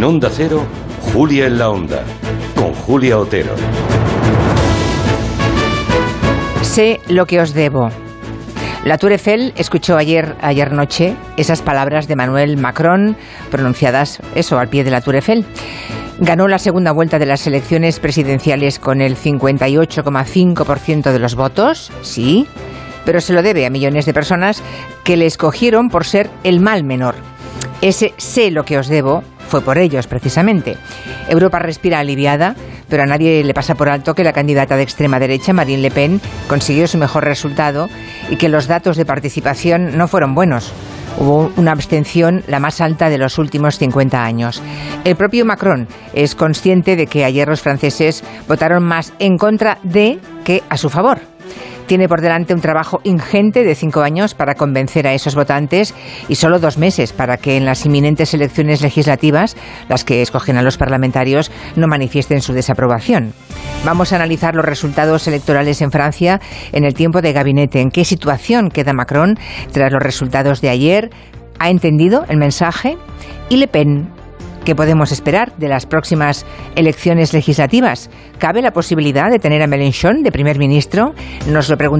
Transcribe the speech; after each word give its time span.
En 0.00 0.04
Onda 0.04 0.30
Cero, 0.32 0.64
Julia 1.12 1.44
en 1.44 1.58
la 1.58 1.68
Onda, 1.68 2.02
con 2.54 2.72
Julia 2.72 3.18
Otero. 3.18 3.54
Sé 6.62 7.02
lo 7.10 7.26
que 7.26 7.38
os 7.38 7.52
debo. 7.52 7.90
La 8.86 8.96
Tour 8.96 9.12
Eiffel 9.12 9.52
escuchó 9.56 9.98
ayer, 9.98 10.36
ayer 10.40 10.72
noche 10.72 11.16
esas 11.36 11.60
palabras 11.60 12.08
de 12.08 12.16
Manuel 12.16 12.56
Macron 12.56 13.14
pronunciadas, 13.50 14.22
eso, 14.34 14.58
al 14.58 14.70
pie 14.70 14.84
de 14.84 14.90
la 14.90 15.02
Tour 15.02 15.16
Eiffel. 15.16 15.44
Ganó 16.18 16.48
la 16.48 16.58
segunda 16.58 16.92
vuelta 16.92 17.18
de 17.18 17.26
las 17.26 17.46
elecciones 17.46 18.00
presidenciales 18.00 18.78
con 18.78 19.02
el 19.02 19.16
58,5% 19.18 21.12
de 21.12 21.18
los 21.18 21.34
votos, 21.34 21.92
sí, 22.00 22.46
pero 23.04 23.20
se 23.20 23.34
lo 23.34 23.42
debe 23.42 23.66
a 23.66 23.70
millones 23.70 24.06
de 24.06 24.14
personas 24.14 24.62
que 25.04 25.18
le 25.18 25.26
escogieron 25.26 25.90
por 25.90 26.06
ser 26.06 26.30
el 26.42 26.60
mal 26.60 26.84
menor. 26.84 27.16
Ese 27.82 28.12
sé 28.18 28.50
lo 28.50 28.64
que 28.64 28.78
os 28.78 28.88
debo 28.88 29.22
fue 29.48 29.62
por 29.62 29.78
ellos, 29.78 30.06
precisamente. 30.06 30.76
Europa 31.28 31.58
respira 31.58 31.98
aliviada, 31.98 32.54
pero 32.88 33.04
a 33.04 33.06
nadie 33.06 33.42
le 33.42 33.54
pasa 33.54 33.74
por 33.74 33.88
alto 33.88 34.14
que 34.14 34.22
la 34.22 34.34
candidata 34.34 34.76
de 34.76 34.82
extrema 34.82 35.18
derecha, 35.18 35.54
Marine 35.54 35.80
Le 35.80 35.90
Pen, 35.90 36.20
consiguió 36.46 36.86
su 36.86 36.98
mejor 36.98 37.24
resultado 37.24 37.88
y 38.28 38.36
que 38.36 38.50
los 38.50 38.66
datos 38.66 38.96
de 38.96 39.06
participación 39.06 39.96
no 39.96 40.08
fueron 40.08 40.34
buenos. 40.34 40.72
Hubo 41.18 41.50
una 41.56 41.72
abstención 41.72 42.44
la 42.46 42.60
más 42.60 42.80
alta 42.80 43.08
de 43.08 43.18
los 43.18 43.38
últimos 43.38 43.78
50 43.78 44.22
años. 44.22 44.62
El 45.04 45.16
propio 45.16 45.46
Macron 45.46 45.88
es 46.12 46.34
consciente 46.34 46.96
de 46.96 47.06
que 47.06 47.24
ayer 47.24 47.48
los 47.48 47.62
franceses 47.62 48.22
votaron 48.46 48.84
más 48.84 49.14
en 49.18 49.38
contra 49.38 49.78
de 49.82 50.18
que 50.44 50.62
a 50.68 50.76
su 50.76 50.90
favor. 50.90 51.29
Tiene 51.90 52.06
por 52.06 52.20
delante 52.20 52.54
un 52.54 52.60
trabajo 52.60 53.00
ingente 53.02 53.64
de 53.64 53.74
cinco 53.74 54.02
años 54.02 54.34
para 54.34 54.54
convencer 54.54 55.08
a 55.08 55.12
esos 55.12 55.34
votantes 55.34 55.92
y 56.28 56.36
solo 56.36 56.60
dos 56.60 56.78
meses 56.78 57.12
para 57.12 57.36
que 57.36 57.56
en 57.56 57.64
las 57.64 57.84
inminentes 57.84 58.32
elecciones 58.32 58.80
legislativas, 58.80 59.56
las 59.88 60.04
que 60.04 60.22
escogen 60.22 60.56
a 60.56 60.62
los 60.62 60.76
parlamentarios, 60.76 61.50
no 61.74 61.88
manifiesten 61.88 62.42
su 62.42 62.52
desaprobación. 62.52 63.32
Vamos 63.84 64.12
a 64.12 64.16
analizar 64.16 64.54
los 64.54 64.64
resultados 64.64 65.26
electorales 65.26 65.82
en 65.82 65.90
Francia 65.90 66.40
en 66.70 66.84
el 66.84 66.94
tiempo 66.94 67.22
de 67.22 67.32
gabinete. 67.32 67.80
¿En 67.80 67.90
qué 67.90 68.04
situación 68.04 68.70
queda 68.70 68.92
Macron 68.92 69.36
tras 69.72 69.90
los 69.90 70.00
resultados 70.00 70.60
de 70.60 70.68
ayer? 70.68 71.10
¿Ha 71.58 71.70
entendido 71.70 72.24
el 72.28 72.36
mensaje? 72.36 72.98
¿Y 73.48 73.56
Le 73.56 73.66
Pen 73.66 74.19
¿Qué 74.64 74.74
podemos 74.74 75.10
esperar 75.10 75.56
de 75.56 75.68
las 75.68 75.86
próximas 75.86 76.44
elecciones 76.76 77.32
legislativas? 77.32 78.10
¿Cabe 78.38 78.60
la 78.60 78.72
posibilidad 78.72 79.30
de 79.30 79.38
tener 79.38 79.62
a 79.62 79.66
Mélenchon 79.66 80.22
de 80.22 80.30
primer 80.30 80.58
ministro? 80.58 81.14
Nos 81.48 81.70
lo 81.70 81.78
preguntaremos 81.78 81.90